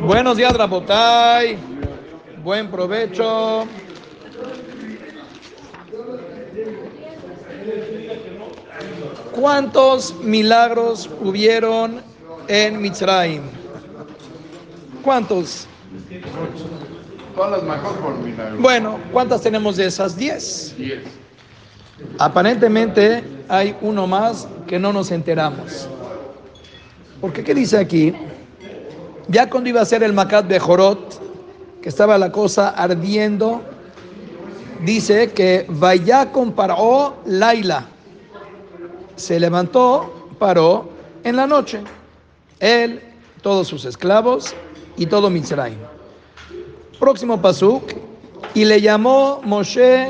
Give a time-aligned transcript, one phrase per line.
[0.00, 1.58] Buenos días, Rabotay.
[2.42, 3.66] Buen provecho.
[9.32, 12.02] ¿Cuántos milagros hubieron
[12.48, 13.42] en Mitzrayim?
[15.02, 15.66] ¿Cuántos?
[17.34, 18.60] Todas las mejor por milagros.
[18.60, 20.16] Bueno, ¿cuántas tenemos de esas?
[20.16, 20.74] Diez.
[20.76, 21.02] Diez.
[22.18, 25.88] Aparentemente hay uno más que no nos enteramos.
[27.20, 28.14] Porque ¿qué dice aquí?
[29.28, 31.20] Ya cuando iba a ser el Macat de Jorot,
[31.82, 33.62] que estaba la cosa ardiendo,
[34.84, 37.86] dice que vaya con Paró Laila.
[39.16, 40.88] Se levantó, paró
[41.24, 41.80] en la noche.
[42.58, 43.02] Él,
[43.42, 44.54] todos sus esclavos
[44.96, 45.78] y todo Mitzrayim.
[46.98, 47.82] Próximo pasuk.
[48.54, 50.08] Y le llamó Moshe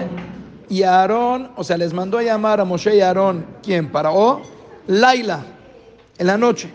[0.71, 3.91] y Aarón, o sea, les mandó a llamar a Moshe y Aarón, ¿quién?
[3.91, 4.41] Paró
[4.87, 5.45] Laila,
[6.17, 6.71] en la noche.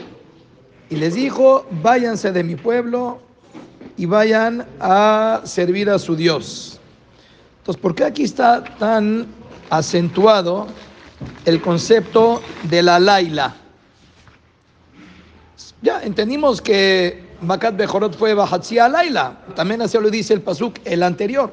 [0.89, 3.19] Y les dijo, váyanse de mi pueblo
[3.97, 6.79] y vayan a servir a su Dios.
[7.59, 9.25] Entonces, ¿por qué aquí está tan
[9.69, 10.67] acentuado
[11.45, 13.55] el concepto de la Laila?
[15.81, 21.03] Ya entendimos que Makat Bejorot fue Bahatzia Laila, también así lo dice el Pasuk, el
[21.03, 21.51] anterior.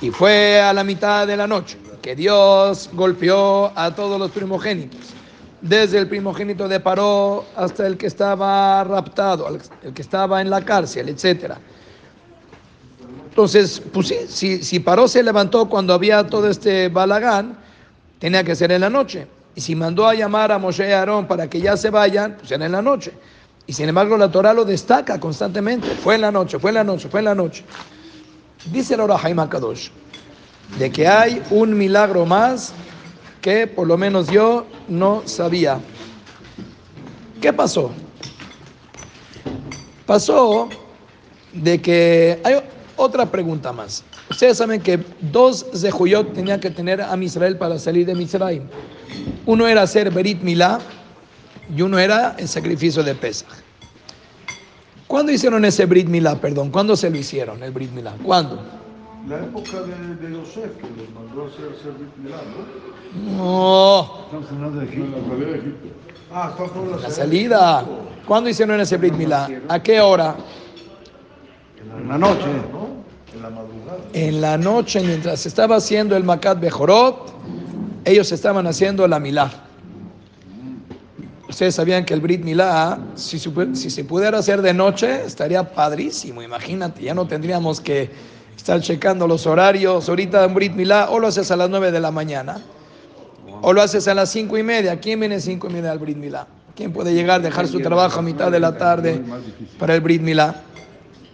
[0.00, 5.00] Y fue a la mitad de la noche que Dios golpeó a todos los primogénitos,
[5.60, 9.48] desde el primogénito de Paró hasta el que estaba raptado,
[9.82, 11.54] el que estaba en la cárcel, etc.
[13.28, 17.56] Entonces, pues sí, si, Paró se levantó cuando había todo este balagán,
[18.18, 19.26] tenía que ser en la noche.
[19.54, 22.50] Y si mandó a llamar a Moshe y Aarón para que ya se vayan, pues
[22.50, 23.12] era en la noche.
[23.66, 25.88] Y sin embargo la Torah lo destaca constantemente.
[25.88, 27.64] Fue en la noche, fue en la noche, fue en la noche.
[28.72, 29.90] Dice el Orahaim Kadosh
[30.78, 32.72] de que hay un milagro más
[33.40, 35.80] que por lo menos yo no sabía.
[37.40, 37.90] ¿Qué pasó?
[40.06, 40.68] Pasó
[41.52, 42.56] de que hay
[42.96, 44.04] otra pregunta más.
[44.28, 48.64] Ustedes saben que dos Zehuyot tenían que tener a Israel para salir de Misraim.
[49.46, 50.78] Uno era hacer Berit Milá
[51.74, 53.48] y uno era el sacrificio de Pesach.
[55.06, 56.36] ¿Cuándo hicieron ese Brit Milá?
[56.36, 58.14] Perdón, ¿cuándo se lo hicieron el Brit Milá?
[58.22, 58.62] ¿Cuándo?
[59.28, 62.64] La época de, de Yosef, que los mandó a hacer servir milagro.
[62.64, 65.88] No, Estamos hablando de En Egipto.
[66.32, 66.54] Ah,
[67.02, 67.84] la, salida.
[68.24, 69.48] ¿Cuándo hicieron ese Brit Milá?
[69.68, 70.36] ¿A qué hora?
[71.98, 72.46] En la noche.
[72.70, 72.86] ¿no?
[73.34, 73.98] En la madrugada.
[74.12, 77.32] En la noche, mientras se estaba haciendo el Makat Bejorot,
[78.04, 79.50] ellos estaban haciendo la Milá.
[81.48, 86.42] Ustedes sabían que el Brit Milá, si, si se pudiera hacer de noche, estaría padrísimo.
[86.42, 88.08] Imagínate, ya no tendríamos que
[88.56, 90.08] estar checando los horarios.
[90.08, 92.62] Ahorita en Brit Milá, o lo haces a las 9 de la mañana,
[93.62, 94.98] o lo haces a las 5 y media.
[95.00, 96.46] ¿Quién viene a 5 y media al Brit Milá?
[96.74, 99.22] ¿Quién puede llegar, dejar su trabajo a mitad de la tarde
[99.78, 100.62] para el Brit Milá?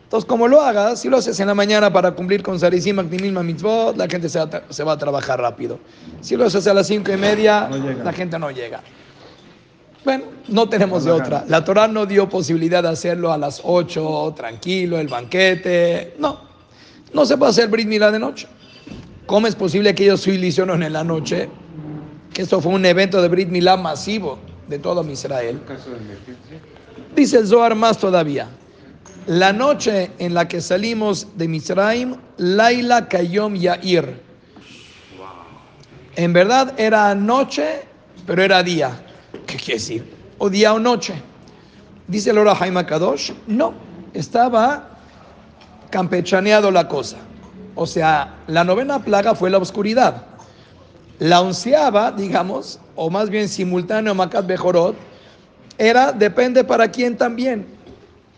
[0.04, 3.36] Entonces, como lo hagas, si lo haces en la mañana para cumplir con Sarisim, Aktimim,
[3.40, 5.78] Mitzvot, la gente se va, a tra- se va a trabajar rápido.
[6.20, 8.82] Si lo haces a las cinco y media, No la gente no llega.
[10.04, 11.44] Bueno, no tenemos de otra.
[11.48, 16.14] La Torah no dio posibilidad de hacerlo a las 8, tranquilo, el banquete.
[16.20, 16.38] No,
[17.12, 18.46] no se puede hacer Brit Milá de noche.
[19.26, 21.48] ¿Cómo es posible que ellos lo hicieron en la noche?
[22.32, 24.38] Que esto fue un evento de Brit Milá masivo
[24.68, 25.60] de todo Israel.
[27.14, 28.48] Dice el Zohar más todavía.
[29.26, 34.20] La noche en la que salimos de Misraim, Laila Kayom Yair.
[36.14, 37.82] En verdad era noche,
[38.26, 38.90] pero era día.
[39.46, 40.14] ¿Qué quiere decir?
[40.38, 41.14] O día o noche.
[42.08, 43.74] Dice el Jaime Kadosh, no,
[44.14, 44.90] estaba
[45.90, 47.16] campechaneado la cosa.
[47.74, 50.25] O sea, la novena plaga fue la oscuridad.
[51.18, 54.96] La onceava, digamos, o más bien simultáneo Makat Bejorot,
[55.78, 57.66] era, depende para quién también.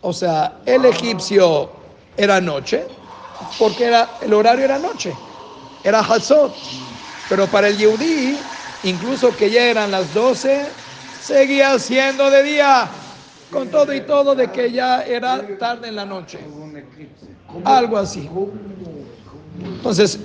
[0.01, 1.71] O sea, el egipcio
[2.17, 2.87] era noche,
[3.59, 5.13] porque era, el horario era noche,
[5.83, 6.55] era Hazot.
[7.29, 8.39] Pero para el Yehudí,
[8.85, 10.67] incluso que ya eran las 12,
[11.21, 12.89] seguía siendo de día,
[13.51, 16.39] con todo y todo de que ya era tarde en la noche.
[17.65, 18.29] Algo así.
[19.61, 20.21] Entonces,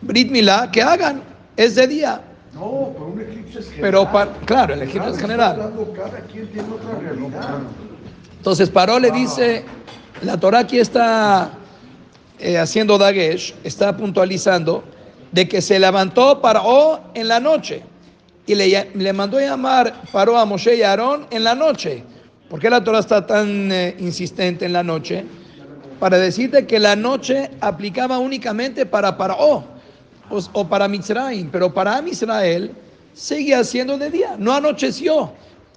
[0.00, 1.22] Brit Milá, que hagan,
[1.56, 2.22] es de día.
[2.54, 3.82] No, pero un eclipse es general.
[3.90, 5.52] Pero, pa- claro, el eclipse es general.
[5.52, 7.58] Hablando, Cada quien tiene otra realidad.
[8.36, 9.64] Entonces Paró le dice,
[10.22, 11.52] la Torah aquí está
[12.38, 14.82] eh, haciendo Dagesh, está puntualizando
[15.30, 17.82] de que se levantó Paró en la noche
[18.46, 22.04] y le, le mandó llamar Paró a Moshe y a Aarón en la noche.
[22.50, 25.24] ¿Por qué la Torah está tan eh, insistente en la noche?
[26.00, 29.64] Para decirte que la noche aplicaba únicamente para Paró
[30.30, 32.74] o, o para Mitzrayim, pero para Israel
[33.14, 35.32] seguía siendo de día, no anocheció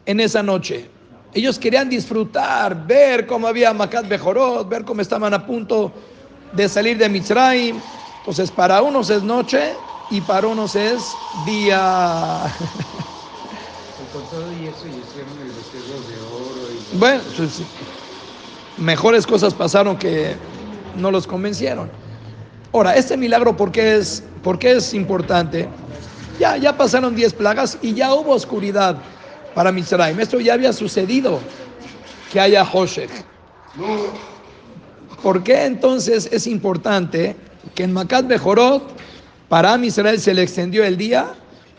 [0.05, 0.89] en esa noche.
[1.33, 5.91] Ellos querían disfrutar, ver cómo había Macat Bejorot, ver cómo estaban a punto
[6.53, 7.81] de salir de Mitzrayim.
[8.19, 9.73] Entonces, para unos es noche
[10.09, 12.43] y para unos es día.
[14.13, 16.71] Con todo y eso, y hicieron el becerro de oro.
[16.71, 16.97] Y...
[16.97, 17.63] Bueno, pues,
[18.77, 20.37] mejores cosas pasaron que
[20.97, 21.89] no los convencieron.
[22.75, 25.65] Ahora, este milagro, ¿por qué es, por qué es importante?
[26.37, 28.97] Ya, ya pasaron 10 plagas y ya hubo oscuridad
[29.53, 30.19] para Mitzrayim.
[30.19, 31.39] Esto ya había sucedido,
[32.33, 33.09] que haya Hoshech.
[35.23, 37.37] ¿Por qué entonces es importante
[37.75, 38.83] que en Macat Bejorot
[39.47, 41.33] para Israel se le extendió el día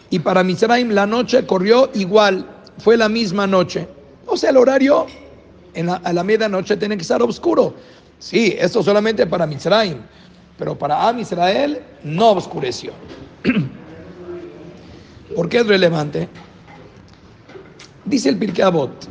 [0.08, 2.46] y para Mitzrayim la noche corrió igual,
[2.78, 3.86] fue la misma noche?
[4.24, 5.04] O sea, el horario
[5.74, 7.74] en la, a la medianoche tiene que estar oscuro.
[8.18, 9.98] Sí, esto solamente para Mitzrayim,
[10.58, 12.92] pero para Am Israel no oscureció.
[15.34, 16.28] ¿Por qué es relevante?
[18.04, 19.08] Dice el Pirkei Avot,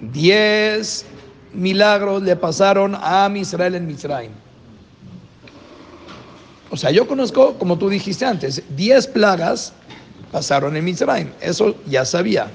[0.00, 1.04] 10
[1.52, 4.32] milagros le pasaron a Am Israel en Mitzrayim.
[6.70, 9.72] O sea, yo conozco, como tú dijiste antes, 10 plagas
[10.32, 11.28] pasaron en Mitzrayim.
[11.40, 12.50] Eso ya sabía.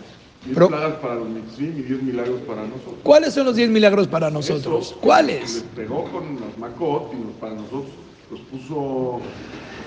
[0.46, 2.96] 10 Pero, plagas para los mitzvim y 10 milagros para nosotros.
[3.04, 4.88] ¿cuáles son los 10 milagros para nosotros?
[4.88, 5.56] Eso, ¿Cuáles?
[5.56, 9.22] Les pegó con Makot y los, para nosotros los puso o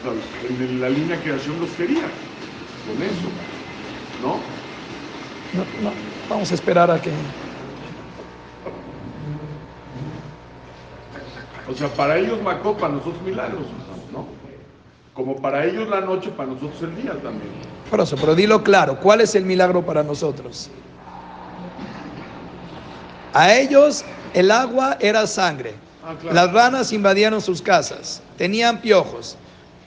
[0.02, 0.12] sea,
[0.49, 2.02] en la línea que Hashem los quería.
[2.87, 3.29] Con eso.
[4.23, 4.38] ¿No?
[5.55, 5.93] No, no,
[6.29, 7.11] vamos a esperar a que...
[11.70, 13.67] O sea, para ellos Makot, para nosotros milagros.
[14.12, 14.26] ¿No?
[15.14, 17.50] Como para ellos la noche, para nosotros el día también.
[17.90, 20.70] Por eso, pero dilo claro, ¿cuál es el milagro para nosotros?
[23.32, 24.05] A ellos
[24.35, 25.75] el agua era sangre.
[26.05, 26.35] Ah, claro.
[26.35, 29.37] Las ranas invadieron sus casas, tenían piojos.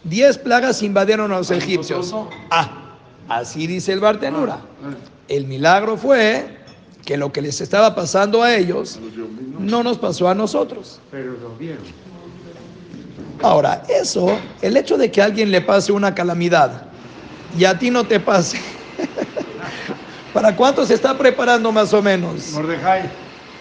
[0.03, 2.13] Diez plagas invadieron a los egipcios.
[2.49, 2.97] Ah,
[3.29, 4.55] así dice el Bartenura.
[4.83, 4.93] Ah,
[5.27, 6.57] El milagro fue
[7.05, 8.99] que lo que les estaba pasando a ellos
[9.59, 10.99] no nos pasó a nosotros.
[11.11, 11.83] Pero lo vieron.
[13.41, 16.83] Ahora, eso, el hecho de que a alguien le pase una calamidad
[17.57, 18.59] y a ti no te pase,
[20.33, 22.51] ¿para cuánto se está preparando más o menos?
[22.51, 23.09] Mordejai,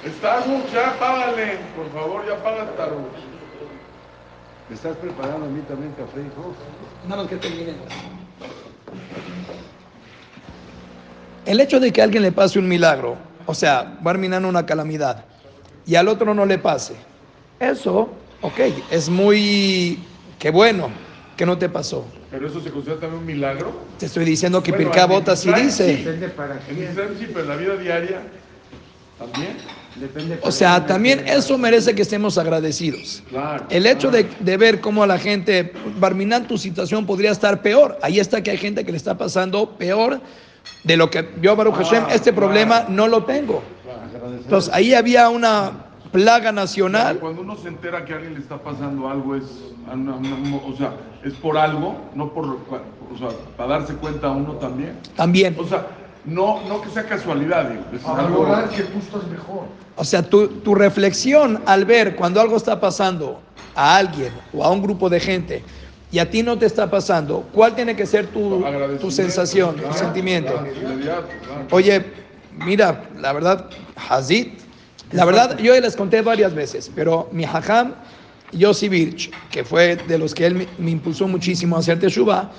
[0.07, 1.59] Starbucks, ya págale.
[1.77, 3.31] Por favor, ya paga Starbucks.
[4.71, 6.55] ¿me estás preparando a mí también café, hijo?
[7.09, 7.75] Nada más que termine.
[11.45, 13.17] El hecho de que a alguien le pase un milagro,
[13.47, 15.25] o sea, va terminando una calamidad,
[15.85, 16.95] y al otro no le pase,
[17.59, 18.11] eso,
[18.43, 18.61] ok,
[18.93, 19.99] es muy,
[20.39, 20.89] qué bueno
[21.37, 22.07] que no te pasó.
[22.31, 23.73] Pero eso se considera también un milagro.
[23.99, 25.97] Te estoy diciendo que Bueno, Avot así Israel dice.
[25.97, 26.05] sí.
[26.05, 28.21] Depende para sí, pero en la vida diaria
[29.19, 29.57] también.
[29.97, 33.23] Depende O sea, también eso merece que estemos agradecidos.
[33.29, 33.65] Claro.
[33.71, 37.99] El hecho de, de ver cómo a la gente, Barminan, tu situación podría estar peor.
[38.03, 40.21] Ahí está que hay gente que le está pasando peor
[40.85, 42.93] de lo que yo, Baruch Hashem, Ah, este problema claro.
[42.95, 43.63] no lo tengo.
[44.45, 45.73] Entonces, ahí había una
[46.13, 47.19] plaga nacional.
[47.19, 49.45] Cuando uno se entera que a alguien le está pasando algo, es,
[50.65, 50.95] o sea,
[51.25, 54.99] es por algo, no por, o sea, para darse cuenta a uno también.
[55.17, 55.57] También.
[55.59, 55.87] O sea,
[56.25, 57.83] no, no que sea casualidad, digo.
[57.95, 59.65] es A algo- que tú estás mejor.
[59.97, 63.41] O sea, tu, tu reflexión al ver cuando algo está pasando
[63.75, 65.65] a alguien o a un grupo de gente
[66.11, 68.65] y a ti no te está pasando, ¿cuál tiene que ser tu,
[69.01, 70.53] tu sensación, tu sentimiento?
[70.53, 71.67] claro, inmediato, claro.
[71.71, 72.05] Oye,
[72.59, 73.71] mira, la verdad,
[74.09, 74.49] Hazid,
[75.13, 77.95] la verdad, yo les conté varias veces, pero mi hajam,
[78.53, 82.51] Yossi Birch, que fue de los que él me, me impulsó muchísimo a hacer teshuva,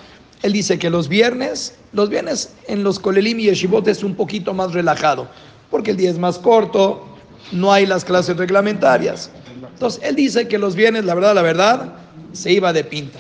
[0.41, 4.53] él dice que los viernes, los viernes en los kolelim y yeshivot es un poquito
[4.53, 5.27] más relajado,
[5.69, 7.05] porque el día es más corto,
[7.51, 9.29] no hay las clases reglamentarias.
[9.73, 11.93] Entonces, él dice que los viernes, la verdad, la verdad,
[12.33, 13.19] se iba de pinta.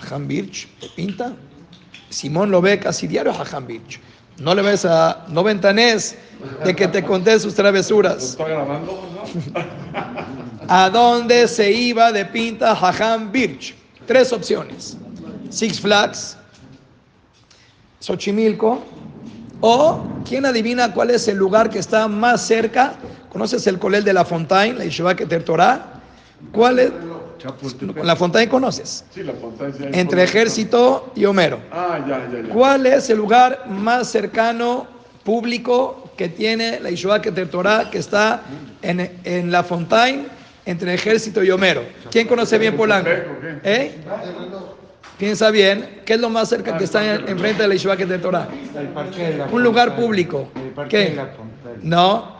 [0.00, 1.34] Hajam Birch, de pinta.
[2.10, 4.00] Simón lo ve casi diario a Hajam Birch.
[4.38, 6.16] No le ves a, no ventanes
[6.64, 8.36] de que te conté sus ¿Lo travesuras.
[10.68, 13.74] ¿A dónde se iba de pinta Hajam Birch?
[14.06, 14.96] Tres opciones.
[15.54, 16.36] Six Flags,
[18.00, 18.82] Xochimilco,
[19.60, 22.94] o ¿quién adivina cuál es el lugar que está más cerca?
[23.28, 26.00] ¿Conoces el Colel de la Fontaine, la Yeshiva Keter Torah?
[26.50, 26.90] ¿Cuál es?
[27.38, 28.04] Chapultepec.
[28.04, 29.04] La Fontaine conoces.
[29.14, 31.60] Sí, la sí hay Entre ejército y Homero.
[31.70, 32.52] Ah, ya, ya, ya.
[32.52, 34.88] ¿Cuál es el lugar más cercano
[35.22, 38.42] público que tiene la Yeshiva Keter Torah que está
[38.82, 40.26] en, en la Fontaine
[40.66, 41.84] entre Ejército y Homero?
[42.10, 43.08] ¿Quién conoce bien Polanco?
[43.62, 43.94] ¿Eh?
[45.18, 48.48] Piensa bien, ¿qué es lo más cerca que está en- enfrente de la Yeshiva Torah?
[48.94, 50.48] Parque de la Un lugar público.
[50.56, 51.10] El parque ¿Qué?
[51.10, 51.76] de la Fontana.
[51.82, 52.34] No.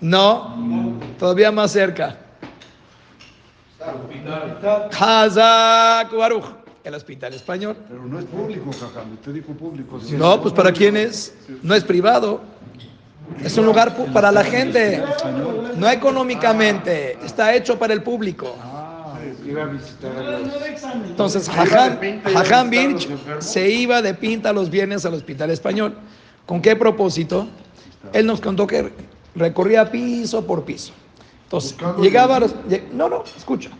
[0.00, 0.98] No.
[1.18, 2.16] Todavía más cerca.
[4.98, 6.44] Hazak Baruch.
[6.84, 7.76] El hospital español.
[7.88, 9.12] Pero no es público, Jajam.
[9.14, 10.00] Usted dijo público.
[10.12, 11.32] No, pues para quién es.
[11.62, 12.40] No es privado.
[13.42, 15.00] Es un lugar para la gente,
[15.76, 17.16] no económicamente.
[17.24, 18.56] Está hecho para el público.
[19.46, 20.50] Iba a visitar a los...
[21.06, 23.08] Entonces, los Birch
[23.40, 25.94] se iba de pinta los viernes al hospital español.
[26.46, 27.46] ¿Con qué propósito?
[28.12, 28.92] Él nos contó que
[29.34, 30.92] recorría piso por piso.
[31.44, 32.54] Entonces, Buscando llegaba los-
[32.92, 33.70] no, no, escucha.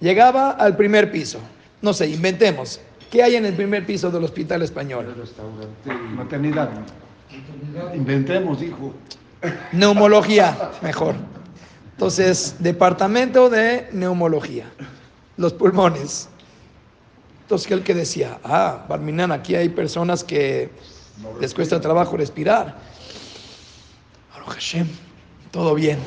[0.00, 1.38] Llegaba al primer piso.
[1.82, 2.80] No sé, inventemos.
[3.10, 5.14] ¿Qué hay en el primer piso del hospital el español?
[5.16, 6.14] restaurante y...
[6.16, 6.70] Maternidad.
[7.94, 8.94] Inventemos, hijo.
[9.72, 11.14] Neumología, mejor.
[12.00, 14.64] Entonces, departamento de neumología.
[15.36, 16.30] Los pulmones.
[17.42, 20.70] Entonces, el que decía, ah, Barminan, aquí hay personas que
[21.42, 22.78] les cuesta trabajo respirar.
[24.32, 24.88] Baruch Hashem,
[25.50, 25.98] todo bien.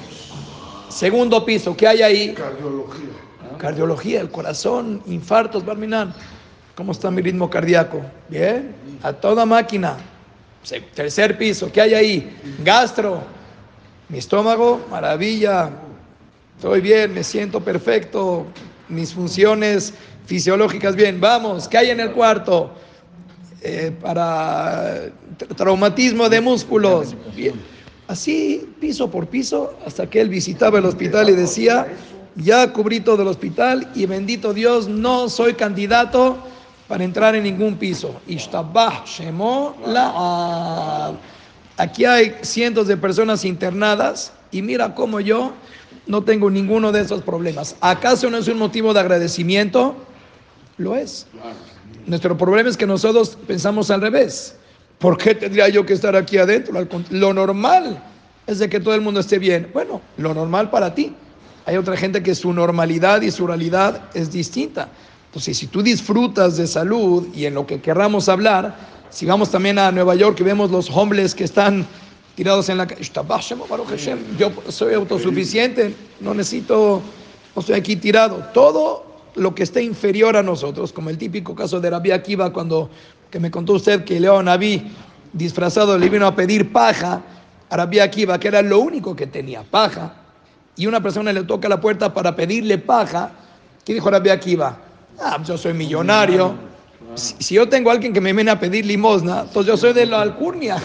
[0.90, 2.34] Segundo piso, ¿qué hay ahí?
[2.34, 3.10] Cardiología.
[3.60, 6.12] Cardiología, el corazón, infartos, Barminan.
[6.76, 8.02] ¿Cómo está mi ritmo cardíaco?
[8.30, 8.74] Bien,
[9.04, 9.98] a toda máquina.
[10.96, 12.38] Tercer piso, ¿qué hay ahí?
[12.64, 13.22] Gastro,
[14.13, 15.72] mi estómago, maravilla.
[16.55, 18.46] Estoy bien, me siento perfecto.
[18.88, 19.91] Mis funciones
[20.27, 21.20] fisiológicas bien.
[21.20, 22.70] Vamos, ¿qué hay en el cuarto?
[23.63, 25.05] Eh, para
[25.39, 27.15] tra- traumatismo de músculos.
[27.36, 27.60] Bien.
[28.08, 31.88] Así, piso por piso, hasta que él visitaba el hospital y decía,
[32.36, 36.38] ya cubrí todo el hospital y bendito Dios, no soy candidato
[36.88, 38.13] para entrar en ningún piso.
[38.27, 40.13] Ishtabah Shemo la
[41.77, 45.53] Aquí hay cientos de personas internadas y mira cómo yo
[46.06, 47.75] no tengo ninguno de esos problemas.
[47.82, 49.96] ¿Acaso no es un motivo de agradecimiento?
[50.77, 51.25] Lo es.
[52.06, 54.56] Nuestro problema es que nosotros pensamos al revés.
[55.00, 56.88] ¿Por qué tendría yo que estar aquí adentro?
[57.10, 58.01] Lo normal
[58.46, 59.70] es de que todo el mundo esté bien.
[59.74, 61.13] Bueno, lo normal para ti.
[61.65, 64.89] Hay otra gente que su normalidad y su realidad es distinta.
[65.27, 68.75] Entonces, si tú disfrutas de salud y en lo que querramos hablar,
[69.13, 71.86] si vamos también a Nueva York y vemos los hombres que están
[72.36, 73.03] tirados en la calle,
[74.39, 77.00] yo soy autosuficiente, no necesito,
[77.55, 78.38] no estoy aquí tirado.
[78.55, 79.05] Todo
[79.36, 82.89] lo que esté inferior a nosotros, como el típico caso de Rabbi Akiva, cuando
[83.29, 84.91] que me contó usted que León Naví
[85.32, 87.22] disfrazado le vino a pedir paja
[87.70, 90.13] a Rabbi Akiva, que era lo único que tenía, paja,
[90.75, 93.32] y una persona le toca la puerta para pedirle paja,
[93.86, 94.75] ¿qué dijo Rabbi Akiva?
[95.20, 96.73] Ah, yo soy millonario.
[97.15, 99.93] Si, si yo tengo a alguien que me viene a pedir limosna, entonces yo soy
[99.93, 100.77] de la alcurnia.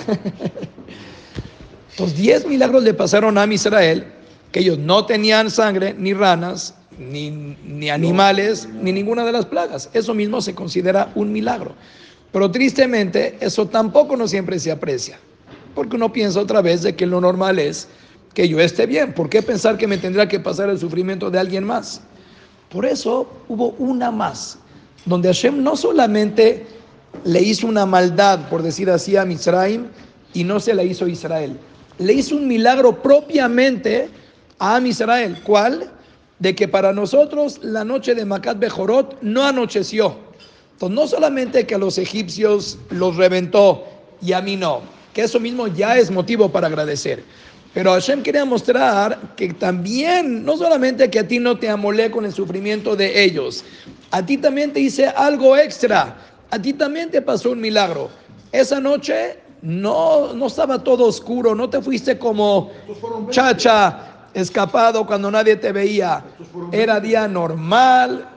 [1.91, 4.07] Entonces, 10 milagros le pasaron a Israel,
[4.53, 9.91] que ellos no tenían sangre, ni ranas, ni, ni animales, ni ninguna de las plagas.
[9.93, 11.75] Eso mismo se considera un milagro.
[12.31, 15.19] Pero tristemente, eso tampoco no siempre se aprecia.
[15.75, 17.89] Porque uno piensa otra vez de que lo normal es
[18.35, 19.13] que yo esté bien.
[19.13, 22.01] ¿Por qué pensar que me tendrá que pasar el sufrimiento de alguien más?
[22.69, 24.59] Por eso hubo una más,
[25.05, 26.67] donde Hashem no solamente
[27.25, 29.89] le hizo una maldad, por decir así, a Misraim,
[30.35, 31.59] y no se la hizo a Israel.
[31.99, 34.09] Le hizo un milagro propiamente
[34.59, 35.39] a Israel.
[35.45, 35.91] ¿Cuál?
[36.39, 40.17] De que para nosotros la noche de Macat Bejorot no anocheció.
[40.73, 43.85] Entonces, no solamente que a los egipcios los reventó
[44.23, 47.25] y a mí no, que eso mismo ya es motivo para agradecer.
[47.75, 52.25] Pero Hashem quería mostrar que también, no solamente que a ti no te amolé con
[52.25, 53.65] el sufrimiento de ellos,
[54.11, 56.17] a ti también te hice algo extra,
[56.51, 58.09] a ti también te pasó un milagro.
[58.53, 62.73] Esa noche no, no estaba todo oscuro, no te fuiste como
[63.31, 66.25] chacha, escapado cuando nadie te veía.
[66.73, 68.29] Era día normal.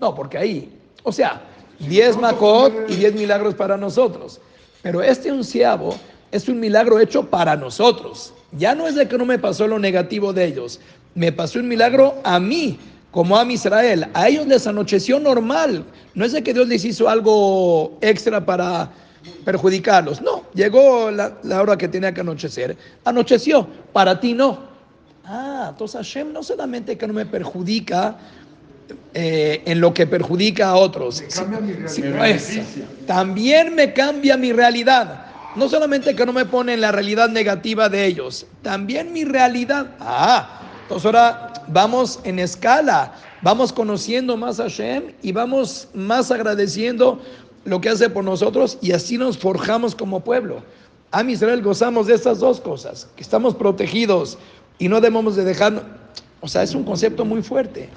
[0.00, 1.42] No, porque ahí, o sea,
[1.78, 4.40] 10 macot y 10 milagros para nosotros.
[4.82, 5.94] Pero este onceavo
[6.30, 8.32] es un milagro hecho para nosotros.
[8.58, 10.80] Ya no es de que no me pasó lo negativo de ellos,
[11.14, 12.78] me pasó un milagro a mí,
[13.10, 14.06] como a Israel.
[14.14, 15.84] A ellos les anocheció normal.
[16.14, 18.90] No es de que Dios les hizo algo extra para
[19.44, 20.20] perjudicarlos.
[20.22, 22.76] No, llegó la, la hora que tenía que anochecer.
[23.04, 24.58] Anocheció, para ti no.
[25.24, 28.16] Ah, entonces Hashem no solamente que no me perjudica
[29.14, 32.28] eh, en lo que perjudica a otros, cambia mi Sí, realidad.
[32.30, 32.48] eso.
[32.52, 32.84] Me beneficia.
[33.06, 35.26] también me cambia mi realidad.
[35.54, 39.90] No solamente que no me pone en la realidad negativa de ellos, también mi realidad.
[40.00, 47.20] Ah, entonces ahora vamos en escala, vamos conociendo más a Hashem y vamos más agradeciendo
[47.64, 50.62] lo que hace por nosotros y así nos forjamos como pueblo.
[51.10, 54.38] A Israel gozamos de estas dos cosas, que estamos protegidos
[54.78, 55.82] y no debemos de dejar,
[56.40, 57.90] o sea, es un concepto muy fuerte.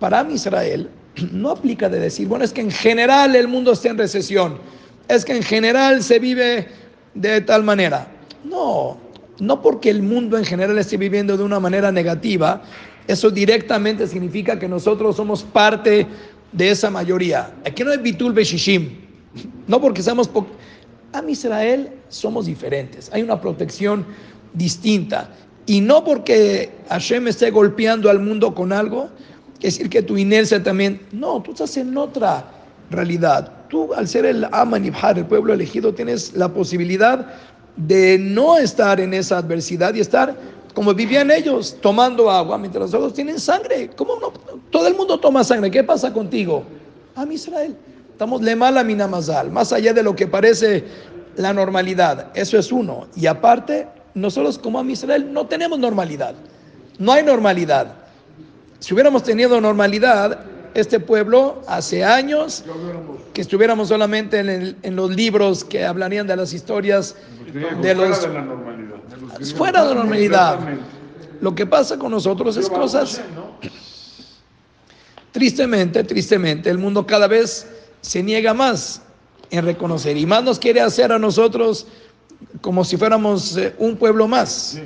[0.00, 0.90] Para Am Israel
[1.32, 4.58] no aplica de decir, bueno, es que en general el mundo está en recesión,
[5.06, 6.68] es que en general se vive
[7.14, 8.08] de tal manera.
[8.44, 8.96] No,
[9.40, 12.62] no porque el mundo en general esté viviendo de una manera negativa,
[13.06, 16.06] eso directamente significa que nosotros somos parte
[16.52, 17.52] de esa mayoría.
[17.64, 18.90] Aquí no es Bitul Beshishim,
[19.66, 20.28] no porque seamos...
[20.28, 20.46] po-
[21.14, 24.04] Am Israel somos diferentes, hay una protección
[24.52, 25.30] distinta.
[25.64, 29.08] Y no porque Hashem esté golpeando al mundo con algo,
[29.60, 32.44] es decir que tu inercia también, no, tú estás en otra
[32.90, 33.52] realidad.
[33.68, 37.26] Tú al ser el Amanibhar, el pueblo elegido, tienes la posibilidad
[37.76, 40.34] de no estar en esa adversidad y estar
[40.74, 43.90] como vivían ellos, tomando agua, mientras los otros tienen sangre.
[43.96, 44.32] ¿Cómo?
[44.70, 45.72] Todo el mundo toma sangre.
[45.72, 46.62] ¿Qué pasa contigo?
[47.16, 47.76] A Israel.
[48.12, 50.84] Estamos le mala minamazal, más allá de lo que parece
[51.36, 52.28] la normalidad.
[52.34, 53.08] Eso es uno.
[53.16, 56.34] Y aparte, nosotros como a Israel no tenemos normalidad.
[56.98, 57.94] No hay normalidad.
[58.78, 60.44] Si hubiéramos tenido normalidad,
[60.74, 62.64] este pueblo hace años
[63.32, 67.14] que estuviéramos solamente en, el- en los libros que hablarían de las historias
[67.52, 67.60] de
[67.94, 68.96] fuera los de la normalidad.
[69.56, 70.58] fuera de la normalidad.
[71.40, 73.20] Lo que pasa con nosotros es cosas.
[75.32, 77.66] Tristemente, tristemente, el mundo cada vez
[78.00, 79.02] se niega más
[79.50, 81.86] en reconocer y más nos quiere hacer a nosotros
[82.60, 84.78] como si fuéramos eh, un pueblo más.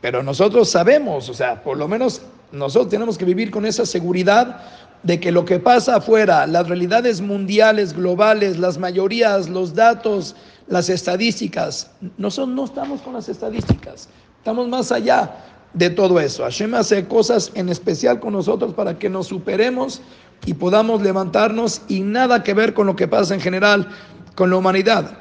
[0.00, 4.60] Pero nosotros sabemos, o sea, por lo menos nosotros tenemos que vivir con esa seguridad
[5.02, 10.36] de que lo que pasa afuera, las realidades mundiales, globales, las mayorías, los datos,
[10.68, 15.34] las estadísticas, nosotros no estamos con las estadísticas, estamos más allá
[15.74, 16.44] de todo eso.
[16.44, 20.02] Hashem hace cosas en especial con nosotros para que nos superemos
[20.46, 23.88] y podamos levantarnos y nada que ver con lo que pasa en general
[24.34, 25.18] con la humanidad.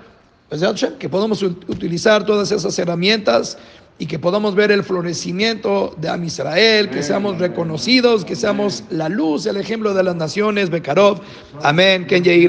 [0.99, 3.57] Que podamos ut- utilizar todas esas herramientas
[4.01, 9.09] y que podamos ver el florecimiento de Am Israel, que seamos reconocidos, que seamos la
[9.09, 11.21] luz, el ejemplo de las naciones, Bekarov.
[11.61, 12.07] Amén.